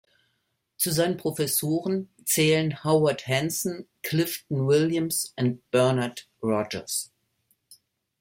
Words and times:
Zu 0.77 0.91
seinen 0.93 1.15
Professoren 1.17 2.09
zählen 2.25 2.83
Howard 2.83 3.27
Hanson, 3.27 3.87
Clifton 4.01 4.65
Williams 4.67 5.31
und 5.37 5.69
Bernard 5.69 6.27
Rogers. 6.41 7.11